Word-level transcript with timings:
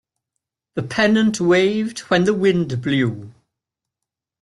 The 0.73 0.81
pennant 0.81 1.39
waved 1.39 1.99
when 2.09 2.23
the 2.23 2.33
wind 2.33 2.81
blew. 2.81 3.31